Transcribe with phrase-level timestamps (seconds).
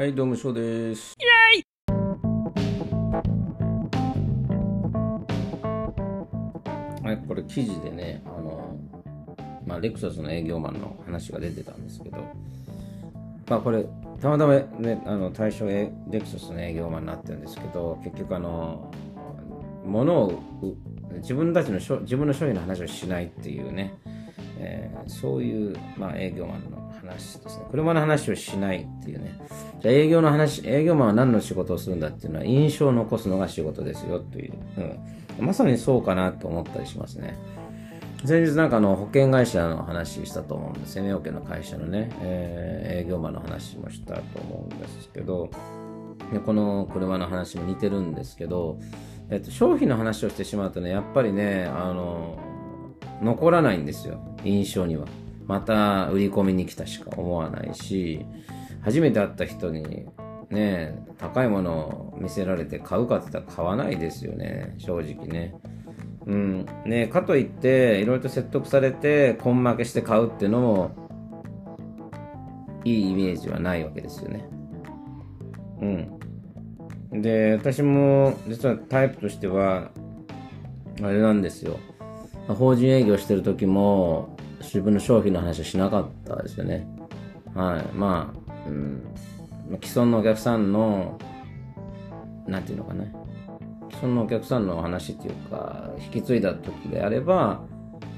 [0.00, 1.14] はい、どうも、翔です。
[7.02, 8.78] はい、これ記事でね、あの、
[9.66, 12.16] まあ、レクサスの営業マンの話が出てたんですけど、
[13.46, 13.84] まあ、これ、
[14.22, 18.90] たまたまね、あの、対象レクサスの営業マンになってるんですけど、結局、あの、
[19.84, 20.42] 物を
[21.16, 23.92] 自分たちの自分の商品の話をしないっていうね、
[24.60, 26.79] えーそういう、まあ、営業マンの
[27.10, 27.64] 話ですね。
[27.70, 29.38] 車の話をしないっていうね。
[29.80, 34.52] じゃあ営業の話、営業マンは何の仕事をするんだっていうのは印象を残すのが仕事ですよという。
[35.38, 37.36] うん、まさにそうかなと思ったりしますね。
[38.24, 42.70] 先日なんかあの保険会社の話したと思うんです生命保険の会社のね、えー
[43.00, 45.50] 営業マンの話もしたと思うんですけど、
[46.32, 48.78] でこの車の話も似てるんですけど、
[49.30, 52.38] えっと、商品の話をしてしまうとね、やっぱりね、あの、
[53.22, 55.06] 残らないんですよ、印象には。
[55.50, 58.24] また売り込みに来たしか思わないし、
[58.82, 60.06] 初めて会った人に、
[60.48, 65.56] ね、高いものを見せられて買うかって言ったら買わないですよね、正直ね。
[66.24, 66.66] うん。
[66.86, 70.90] ね、かといって、いろいろと説得されて、根負けして買うっていうのも、
[72.84, 74.48] いいイメージはないわけですよね。
[77.10, 77.22] うん。
[77.22, 79.90] で、私も実はタイプとしては、
[81.02, 81.76] あれなんですよ。
[82.46, 86.86] 法人営業してる時も、自分の商品の話はしなかったですよね。
[87.54, 87.84] はい。
[87.94, 89.02] まあ、うん。
[89.82, 91.18] 既存のお客さんの、
[92.46, 93.04] なんていうのかな。
[93.90, 97.62] 既存のお客さんの話っていうか、引き継いだ時であれば、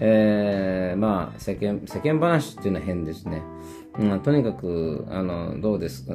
[0.00, 3.42] えー、まあ、世間、世間話っていうのは変ですね。
[3.98, 6.14] うん、とにかく、あの、どうですか、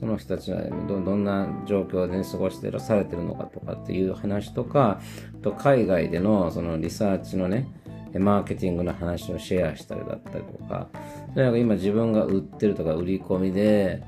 [0.00, 5.00] その人たちはどどんな状況で、過ごしてらされてるのかとかっていう話とか、
[5.42, 7.70] と海外でのそのリサーチのね、
[8.14, 10.88] マーケティングの話をシェアしたりだったりとか、
[11.34, 14.02] とにかく今自分が売ってるとか売り込みで、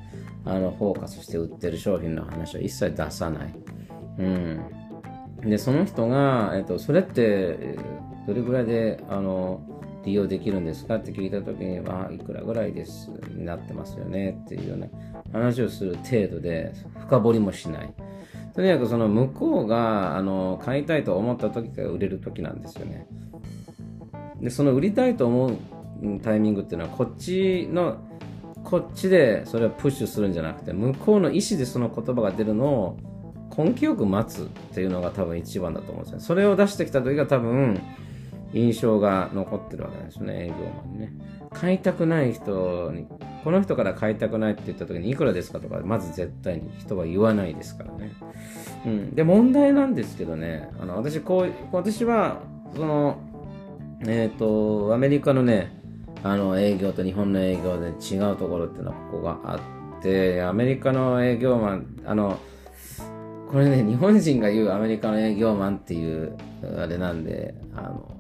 [0.45, 3.55] あの、フォーカスして売ってる商品の話は一切出さない。
[4.19, 4.61] うん。
[5.43, 7.77] で、その人が、えっと、それって、
[8.27, 9.61] どれぐらいで、あの、
[10.05, 14.87] 利用できるんですかって聞いたときには、いくらぐらいです、になってますよねっていうような
[15.33, 17.93] 話をする程度で、深掘りもしない。
[18.55, 23.07] とにかくその向こうが、あの、買いたいと思った時が売れる時なんですよね。
[24.41, 25.57] で、その売りたいと思う
[26.23, 27.97] タイミングっていうのは、こっちの、
[28.65, 32.99] こっちでそれをプッシュするんじゃなくて、向こうの意思でその言葉が出るのを
[33.57, 36.25] 根気よく待つっていうのが多分一番だと思うんですよね。
[36.25, 37.81] それを出してきた時が多分、
[38.53, 41.13] 印象が残ってるわけなんですよね、営業マンにね。
[41.53, 43.07] 買いたくない人に、
[43.45, 48.13] この人から買いたくないって言った時にいくらですかとか、まず絶対に人は言わないですからね。
[48.87, 49.15] うん。
[49.15, 52.41] で、問題なんですけどね、あの、私、こう、私は、
[52.75, 53.19] その、
[54.07, 55.81] えっ、と、アメリカのね、
[56.23, 59.57] あの、営業と日本の営業で違うところっていうのはここがあ
[59.99, 62.39] って、アメリカの営業マン、あの、
[63.51, 66.37] これね、日本人が言うアメリカの営業マンっていう、
[66.79, 68.17] あれなんで、あの、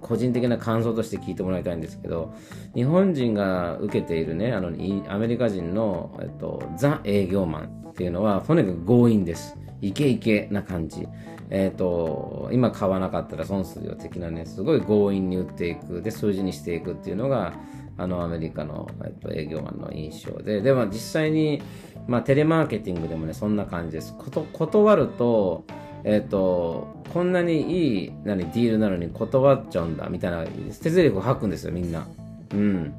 [0.00, 2.32] 個人的な感想として聞いてもらいたいんですけど、
[2.74, 4.68] 日本人が受けているね、あの、
[5.08, 9.56] アメリカ人の、えっと、ザ営業マンっていうのは、とにかく強引です。
[9.80, 11.06] イケイケな感じ。
[11.50, 17.54] えっ、と、今買わなかったら損するよ的なね、すごい強引に売っていく、で、数字にしていくっていうのが、
[17.98, 21.62] あの、アメリカの、えっと、営業マンの印象で、でも実際に、
[22.08, 24.14] まあ、テレマーケティングでもね、そんな感じです。
[24.16, 25.64] こと断ると、
[26.04, 32.06] えっ、と、こんなにいい、何、ディールなのに断っちゃうんだ、みたいな、捨て台詞を吐くんですよ、みんな。
[32.52, 32.94] うん。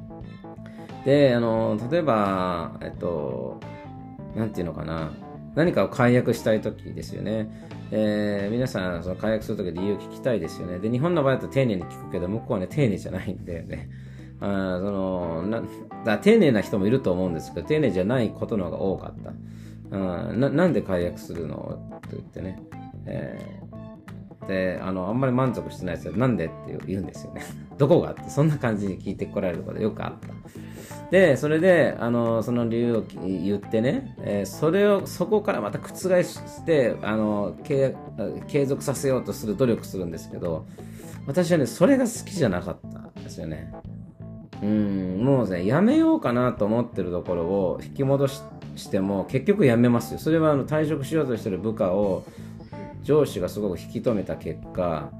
[1.04, 3.60] で、あの、例えば、えっと、
[4.34, 5.10] なんていうのかな。
[5.54, 7.48] 何かを解約したいときですよね。
[7.90, 10.78] えー皆さん、その解約するとき理由聞きたいですよね。
[10.78, 13.88] で、日本の場合だと丁寧に聞くけど、向こうはね、丁寧じゃないんだよね。
[14.40, 15.62] あそのな
[16.04, 19.32] だ丁寧な人もいると思うんですけど、丁寧じゃないことの方が多かった。
[19.90, 21.78] うんななんで解約するの？
[21.96, 22.62] って言ってね。
[23.06, 26.16] えーで、あの、あんまり満足してないですよ。
[26.16, 27.42] なんでって言うんですよね。
[27.78, 30.28] どこがって、そんな感じに聞いてこられることよくあった。
[31.10, 37.94] で、それで、あの、その理由を言ってね、えーそれを、そこからまた覆して、あの、継
[38.46, 40.66] 継続させようとする努力するんですけど、
[41.26, 43.72] 私はね、それが好きじゃなかったんですよね。
[44.62, 48.42] うん、もうね、やめようかなと思ってるところを引き戻し
[48.78, 50.18] しても、結局やめますよ。
[50.18, 52.24] それはあの退職しようとしてる部下を、
[53.02, 55.10] 上司がすごく引き止めた結果、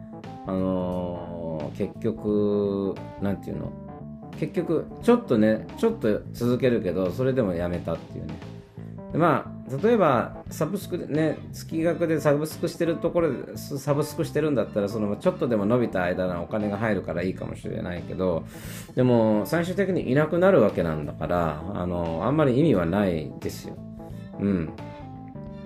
[0.46, 3.72] あのー結局、なんていうの？
[4.38, 8.34] 結局、ちょっとね、ちょっと続けるけど、それでもやめたっていうね。
[9.12, 18.44] でまあ、例えば、サブスクでね、月額でサブスクしてるところで、サブスクしてるんだったら、そのちょっとでも伸びた間のお金が入るからいいかもしれないけど、
[18.94, 23.76] でも、最終的にいなくなるわけなんだから、あの、あんまり意味はないですよ。
[24.40, 24.70] うん。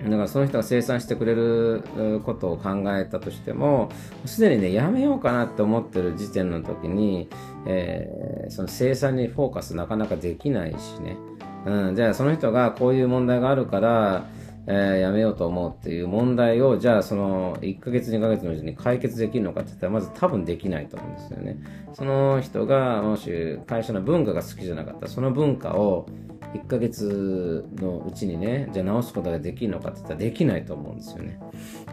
[0.03, 1.83] だからその人が生産してくれる
[2.25, 3.89] ことを考えたとしても、
[4.25, 7.29] すでにね、やめようかなって思ってる時点の時に、
[7.65, 11.17] えー、その生産にフォーカスなかなかできないしね。
[11.65, 14.25] うん、じゃあその人がこういう問題があるから、
[14.65, 21.57] えー、やめようと思うっていう問題を、じゃあその1ヶ月2ヶ月のうちに解決できるのかって言ったら、まず多分できないと思うんですよね。
[21.93, 26.07] その人がもし会社の文化が好きじゃなかったら、その文化を
[26.53, 31.39] 1ヶ月のうちにね、じゃあ直すことができるのかって言ったらできないと思うんですよね。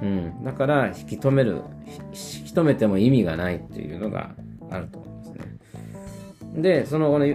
[0.03, 0.45] うん。
[0.45, 4.35] だから引き止める、引き止めても意味がないっていうのが
[4.71, 6.63] あると思いますね。
[6.63, 7.27] で、その、この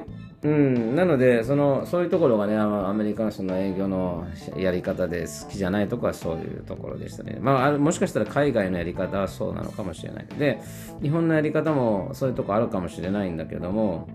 [0.45, 7.39] うん、なのでその、そういうところがね、アメリカのその営業のやり方で好きじゃないところはそういうところでしたね。
[7.42, 10.27] まあ、もしかしたら海外のやり方はそうなのかもしれない。
[10.38, 10.62] で、
[11.01, 14.07] 日本のやり方もそういうとこあるかもしれないんだけども、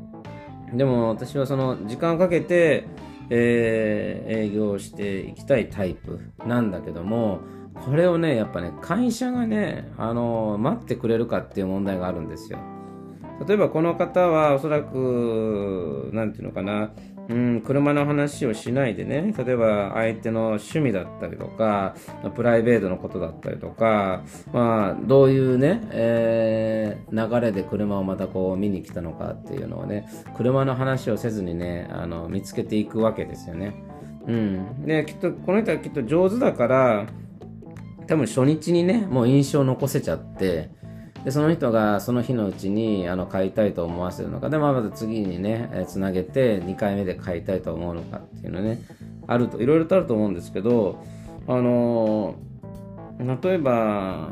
[0.75, 2.87] でも私はその時間をかけて、
[3.31, 7.41] えー、営業していきたいタイプなんだけども、
[7.75, 12.59] これをね、やっぱね、会社がね、あの待ってくれるかっていう問題があるんですよ。
[13.47, 16.91] 例えばこの方はおそらく、なんていうのかな、
[17.31, 21.95] うん、車の話をしないでね、例えば相手の趣味だったりとか、
[22.35, 33.75] プライベートのことだったりとか、まあ、どういうね、えー、流れで車をまたこう見に来たのかっていうのをね、車の話をせずにね、あの、見つけていくわけですよね。
[34.27, 34.85] うん。
[34.85, 37.07] で、きっと、この人はきっと上手だから、
[38.09, 40.71] 多分初日にね、もう印象を残せちゃって、
[41.25, 44.49] でその人がその日のうちにあの買いたいと思わせるのか。
[44.49, 48.81] で、まあ、また次にねつなげて2回目で買いたいと思うのかっていうのね
[49.27, 51.05] あるといろいろとあると思うんですけど
[51.47, 52.37] あの
[53.19, 54.31] 例えば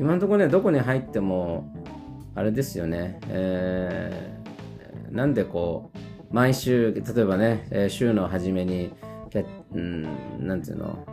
[0.00, 1.72] 今のところねどこに入っても
[2.34, 8.92] あれですよね、えー、なんでこう毎週例えばね週の初めに
[9.74, 10.02] うん、
[10.46, 11.04] なんていうの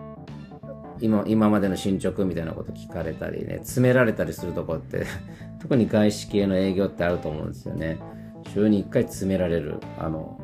[1.02, 5.06] 今今までの進捗みたいなこと聞かれたりね、詰められたりするとこって
[5.60, 8.00] 特に外資系の営業ってあると思うんですよね。
[8.54, 10.40] 週に1回詰められる、あの、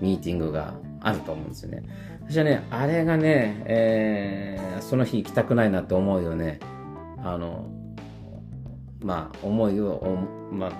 [0.00, 1.82] ミーティングがあると思うんですよね。
[2.28, 6.60] 私はね、あれがね、えー、その日行きたくないなって思うよね。
[7.18, 7.66] あの、
[9.00, 10.18] まあ、思いを、
[10.52, 10.72] まあ、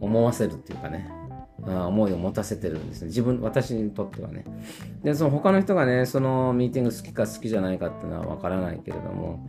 [0.00, 1.15] 思わせるっていうかね。
[1.62, 3.08] 思いを持たせてるんですね。
[3.08, 4.44] 自分、私にとってはね。
[5.02, 9.46] で、その他の人がね、そのミーティング好きか好きじゃないかっていうのはわからないけれども、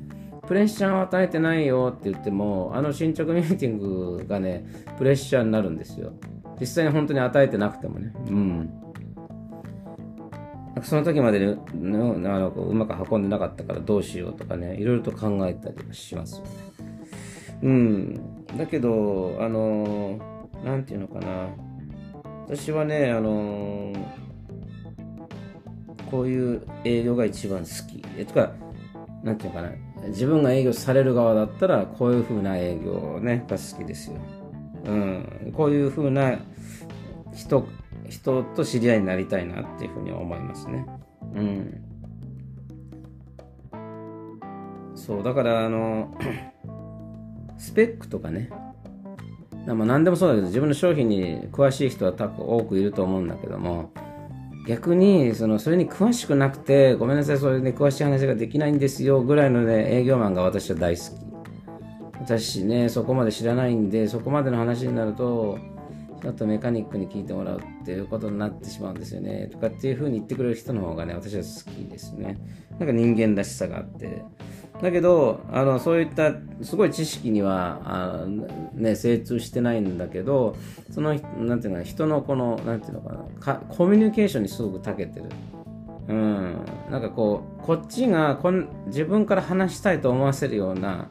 [0.48, 4.66] プレッシャーを与えてないよって言っても、あの進捗ミーティングがね、
[4.98, 6.14] プレッシャーになるんですよ。
[6.60, 8.14] 実際に本当に与えてなくてもね。
[8.30, 8.70] うん。
[10.84, 11.60] その時までに、ね、
[12.30, 16.50] あのうまく運んでなかったからどうしようとかね、いろいろと考えたりしますよね。
[17.64, 18.16] うん。
[18.58, 20.20] だけど、あの、
[20.64, 21.50] なんていうのかな。
[22.50, 24.06] 私はね、あのー、
[26.10, 28.02] こういう営業が一番好き。
[28.18, 28.54] えとか、
[29.22, 29.72] なんていうかな、
[30.08, 34.18] 自分が営業される側だったら、こういう風な営業ね、が好きですよ。
[34.86, 36.40] うん、こういう風な
[37.34, 37.68] 人、
[38.08, 40.86] 人と知り合いになりたいなっていうふうに思いますね。
[41.36, 41.84] うん。
[44.96, 46.18] そう、だからあの、
[47.58, 48.50] スペックとかね、
[49.74, 53.92] まあ何でもそうだけど自分の商品に詳しい人は多くいると思うんだけども
[54.68, 61.28] 逆にそのそれに詳しくなくてごめんなさいそれに詳しい話ができないんですよぐらいのね営業マンが私は大好き。
[62.20, 65.58] 私ねそこまで知らないんでそこまでの話になると
[66.22, 72.38] ちょっとメカニックに聞いてもらうっていうことになってしまうんですよねとかっていうふうに言ってくれる人の方がね私は好きですね。
[72.80, 74.24] なんか人間らしさがあって。
[74.82, 78.26] だけど、あの、そういったすごい知識には、あ
[78.74, 80.56] ね、精通してないんだけど、
[80.92, 83.14] その、なんていうか、人のこの、なんていうのか
[83.54, 85.26] な、コミュニケーションにすごく長けてる。
[86.10, 86.56] うん。
[86.92, 91.10] なんかこう、こっちがこん自分から話したいと思わせるような、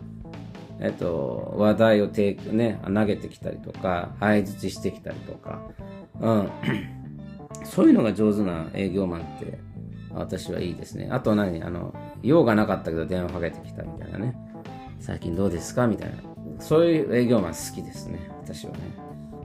[0.80, 5.60] えっと、話題をてね、投げてきたりとか、相づちしてきたりとか、
[6.20, 6.50] うん。
[7.64, 9.58] そういうのが上手な営業マンって
[10.18, 11.08] 私はいいですね。
[11.10, 11.62] あと何？
[11.62, 14.36] あの、用がなかったけど電話かけてきたみたいなね。
[14.98, 15.86] 最近どうですか？
[15.86, 16.16] みたいな。
[16.58, 18.30] そういう営業マン好きですね。
[18.42, 18.78] 私はね。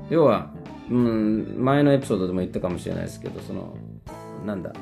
[0.10, 0.52] 要は、
[0.90, 3.76] うん、前のエピソードでも言ったかもしれないですけど、その、
[4.46, 4.74] なんだ？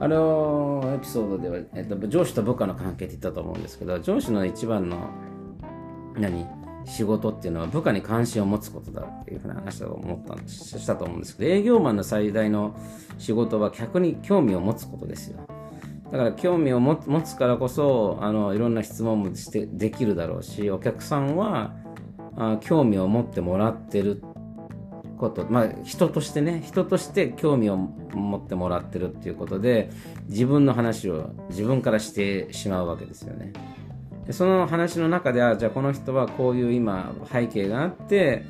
[0.00, 5.10] あのエピソードでは、えっと、上司と部下の関係って言ったと思うんですけど、上司の一番の、
[6.16, 6.46] 何？
[6.86, 12.76] 仕事っていうのは部下に関心を持つことだっていうふうな話だと思ったんしたと思うんですけど営業マンの最大の
[13.18, 15.46] 仕事は客に興味を持つことですよ
[16.10, 21.74] だから興味を持つからこそあのいろんな質問もしてできるだろうしお客さんは
[22.36, 24.22] あ興味を持ってもらってる
[25.22, 29.90] こと、まあ、人としてね人として興味を持ってもらってるっていうことで
[30.28, 33.52] 自分の話を自分からしてしまうわけですよね。
[34.26, 38.44] でその話の中ではじゃあこの人はこういう今背景があって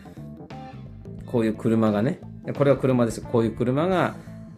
[1.27, 2.21] こういう車がね
[2.57, 4.15] これは車ですこういう車が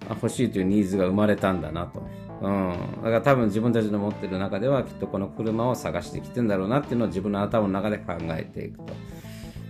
[0.09, 2.03] 欲しいというニーズが生まれたんだなと。
[2.43, 8.93] うん、だから多分自分たちの持ってる中ではきっとこの車を探してきてんだろうなっていうのを自分の頭の中で考えていくと。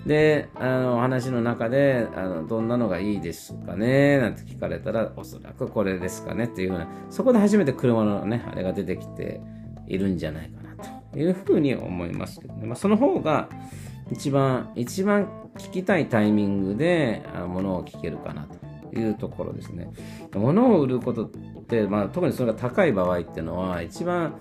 [0.07, 9.41] で、あの、話の中で、あの、どんなのがいいですかねなんて聞かれたら、おそらくこれですかねっていうふうな、そこで初めて車のね、あれが出てきて
[9.87, 10.64] いるんじゃないかな
[11.19, 12.67] いうふうに思いますけどね。
[12.67, 13.49] まあ、その方が、
[14.11, 18.47] 一番、一番聞きたいタイミングで、ものを聞けるかな
[18.91, 19.91] というところですね。
[20.35, 21.29] 物を売ることっ
[21.67, 24.35] て、まあ、特にそれが高い場合っていうのは、一番、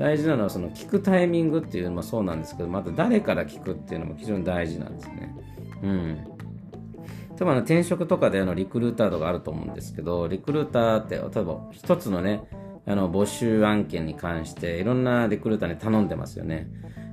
[0.00, 5.36] 大事なのはその聞くタイミングっていうのもそうなんですけどまた誰から聞くっていうのも非常に大事なんですね。
[5.82, 6.18] うん。
[7.36, 12.42] 多分あの転職とかであのリクルーターとかあると思うんですけどリクルーターって例えば一つのね
[12.90, 16.68] あの募集案件に関していろんなリクルーターに頼んでますよね。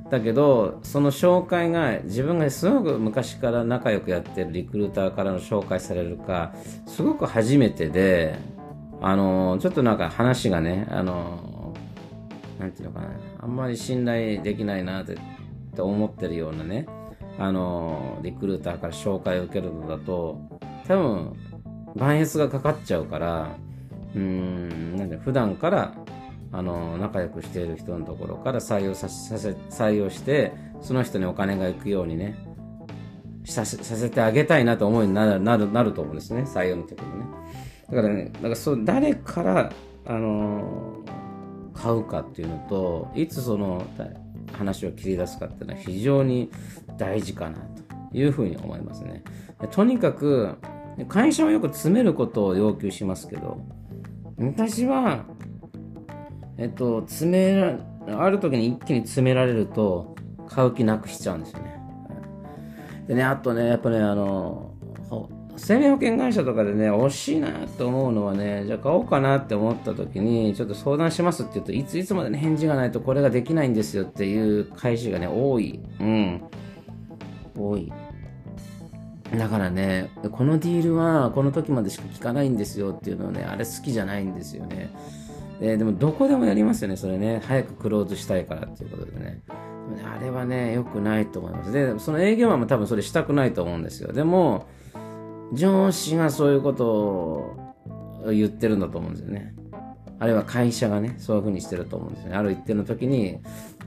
[0.09, 6.53] だけどその紹介が自分がすごく昔から仲良くやってるリクルーターからの紹介されるか
[6.85, 8.39] すごく初めてで
[9.01, 11.57] あのちょっとなんか話がねあの
[12.59, 13.09] なんていうのかな、
[13.41, 15.17] あんまり信頼できないなって
[15.81, 16.87] 思ってるようなね、
[17.37, 20.41] あの、リクルーターから紹介を受けるのだと、
[20.87, 21.33] 多分、
[21.95, 23.55] 万越がかかっちゃうから、
[24.15, 25.93] うん、なんで、普段から、
[26.51, 29.35] あの、仲良くしている人のところから採用させ、
[29.69, 32.37] 採用して、その人にお金が行くようにね、
[33.45, 37.25] させさせてあげたいなと思いになるなるなると思うんですね、採用の時にね。
[37.89, 39.71] だからね、だからそう誰から、
[40.05, 41.03] あの
[41.73, 43.85] 買うかっていうのといつその
[44.53, 46.49] 話を切り出すかっていうのは非常に
[46.97, 49.23] 大事かなというふうに思いますね。
[49.71, 50.55] とにかく
[51.07, 53.61] 会社はよく詰めることを要求しますけど
[54.37, 55.25] 私は
[56.57, 57.55] えっと詰め
[58.07, 60.15] らある時に一気に詰められると
[60.47, 61.79] 買う気なくしちゃうんですよね。
[63.07, 64.67] でねあとねやっぱねあの
[65.57, 75.79] 生命保険会社とかでね、惜しいなと思うのはね、じゃあ買おうかなって思った時に、ちょっと相談しますって言うと、いついつまでね、返事がないとこれができないんですよっていう会社がね、多い。
[75.99, 76.43] うん。
[77.57, 77.91] 多い。
[79.35, 84.89] だからね、このディールはこの時までしか聞かないんですよっていうのはね、あれ好きじゃないんですよね。
[85.59, 87.41] ででもどこでもやりますよね、それね。
[87.45, 89.41] 早くクローズしたいからっていうことでね。
[90.05, 91.71] あれはね、良くないと思います。
[91.71, 94.11] で、その営業マンも多分それしたくないと思うんですよ。
[94.13, 94.67] でも、
[95.53, 97.55] 上司がそういうことを
[98.27, 99.55] 言ってるんだと思うんですよね。
[100.19, 102.37] あるいは会社がね、そういうふうにしてると思うんですよね。
[102.37, 103.39] ある一定の時に、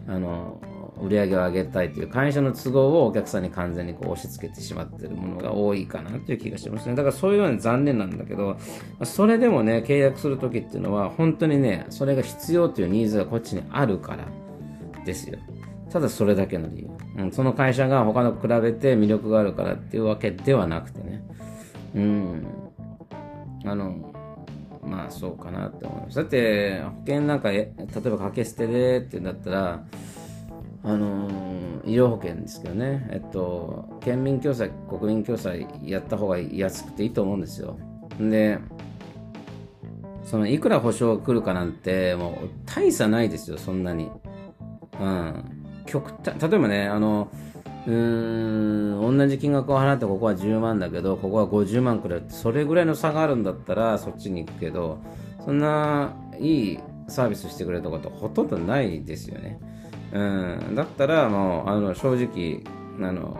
[0.06, 0.60] あの、
[1.02, 6.94] 売り上げを上げたいという会社の都合をお客さんに完全にこう押し付けてしまっているものが多いかなという気がしますね。
[6.94, 8.56] だからそういうように残念なんだけど、
[9.04, 14.26] それでもね、契約する時っていうのは、本当にね、それが必要というニーズがこっちにあるから
[15.04, 15.38] ですよ。
[15.90, 16.88] ただそれだけの理由。
[17.22, 21.22] うん、その会社が他の比べて魅力があるからっていうわけではなくてね。
[21.94, 22.46] うん。
[23.64, 24.12] あの、
[24.82, 26.16] まあそうかなって思います。
[26.16, 29.84] だって保険なんか例えば掛け捨てでって言うんだったら、
[30.82, 31.28] あの
[31.84, 37.78] 医療保険ですけどね、えっと、県民共済、国民共済やった方が安くていいと思うんですよ。
[38.18, 38.58] で、
[40.24, 44.10] そのいくら保証が来るかなんて、もう大差ないですよ、そんなに。
[44.98, 45.44] うん。
[45.86, 47.28] 極端、例えばね、あの、
[47.86, 52.22] うーん、同じ金額を払ってここは10万だけど、ここは50万くらい。
[52.28, 54.98] それぐらいの差があるんだったらそっちに行くけど、
[55.44, 59.58] そんないいサービスしてくれるとこってほとんどないですよね。
[60.12, 62.62] うん、だったらもう、あの、正直、
[63.00, 63.36] あの、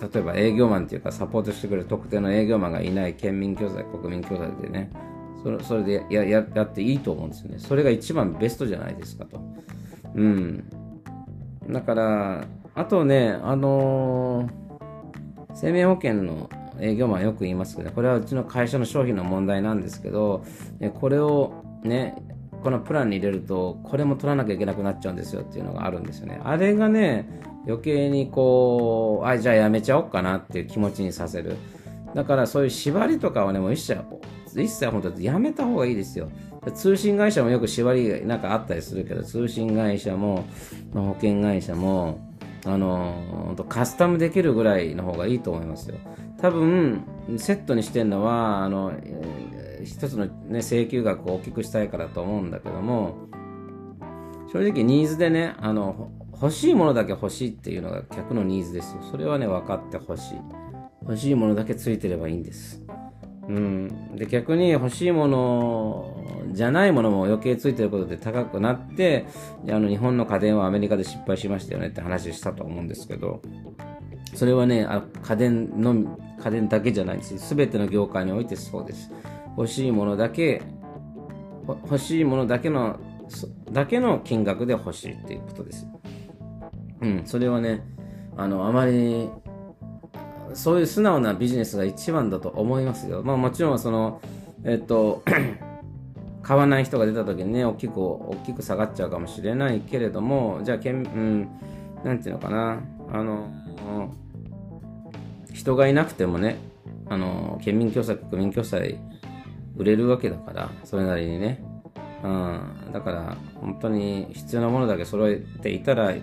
[0.00, 4.90] 例えば営業マンっていうかサポートしてくれる特定の営業マンがいない県民共済、国民共済でね、
[5.42, 7.58] それそれでやややっていいと思うんですよね。
[7.58, 9.40] それが一番ベストじゃないですかと。
[10.14, 10.64] うん。
[11.68, 14.50] だから、あとね、あのー、
[15.54, 16.50] 生命保険の
[16.80, 20.44] 営業マンよく言いますけど、これはうちの会社の商品の問題なんですけど、
[21.00, 21.52] これを
[21.84, 22.16] ね、
[22.62, 26.40] このプランに入れると、これも取らなきゃいけなくなっちゃうんですよっていうのがあるんですよね。
[26.44, 27.28] あれがね、
[27.66, 31.56] 余計にこう、あ、じゃあやめちゃおうかなっていう気持ちにさせる。
[32.14, 33.98] だからそういう縛りとかはね、もう一切、
[34.54, 36.28] 一切本当やめた方がいいですよ。
[36.74, 40.44] 通信会社もよく縛りなんかあったりするけど、通信会社も、
[40.94, 42.20] 保険会社も、
[42.64, 45.96] あのカスタムできるぐらいの方がいいと思いますよ。
[46.40, 47.02] 多分、
[47.38, 48.92] セットにしてるのは、あの、
[49.84, 53.28] 一つのね、請求額を大きくしたいからと思うんだけども、
[54.52, 59.02] 正直ニーズでね、あの、欲しいものだけ欲しいっていうのが客のニーズですよ。
[59.10, 60.38] それはね、分かってほしい。
[61.02, 62.82] 欲しいものだけついてればいいんです。
[63.48, 64.16] うん。
[64.16, 69.26] で、逆に欲しいものじゃないものも余計ついてることで高くなって、
[69.68, 73.42] あの、日本の家電はアメリカで失敗しましたよねって話したと思うんですけど、
[74.34, 76.08] それはね、あ家電のみ、
[76.42, 77.38] 家電だけじゃないです。
[77.38, 79.10] すべての業界においてそうです。
[79.56, 80.62] 欲しいものだけ、
[81.66, 82.98] 欲しいものだけの、
[83.70, 85.86] だけの金額で欲しいっていうことです。
[87.00, 87.82] うん、それはね、
[88.36, 89.28] あの、あまり
[90.54, 93.22] そういう素直なビジネスが一番だと思いますよ。
[93.22, 94.20] まあもちろんその、
[94.64, 95.22] えっと、
[96.42, 101.48] 買わない人が出た時にね、大きく、大きく下がっちゃうかもしれないけれども、じゃあ、けん、うん、
[102.04, 102.80] なんていうのかな、
[103.12, 103.48] あの、
[105.52, 106.58] 人がいなくてもね、
[107.08, 108.98] あの、県民共済、国民共済、
[109.76, 111.62] 売れるわけだから、それなりにね。
[112.22, 116.14] うん、だから、本当に必要なものだけ揃えていたら、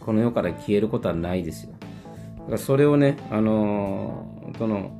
[0.00, 1.72] この世から消えることはないですよ
[2.38, 2.44] だ。
[2.46, 4.90] からそれをね、あのどの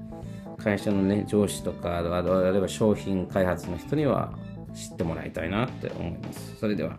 [0.58, 4.32] 会社のね、上司とか、あるいは商品開発の人には
[4.74, 6.56] 知ってもらいたいなって思います。
[6.56, 6.98] それでは。